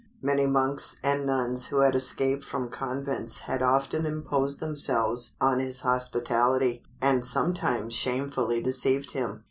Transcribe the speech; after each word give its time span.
Many 0.23 0.47
monks 0.47 0.95
and 1.03 1.27
nuns 1.27 1.67
who 1.67 1.81
had 1.81 1.93
escaped 1.93 2.43
from 2.43 2.69
convents 2.69 3.41
had 3.41 3.61
often 3.61 4.07
imposed 4.07 4.59
themselves 4.59 5.37
on 5.39 5.59
his 5.59 5.81
hospitality, 5.81 6.81
and 6.99 7.23
sometimes 7.23 7.93
shamefully 7.93 8.63
deceived 8.63 9.11
him. 9.11 9.39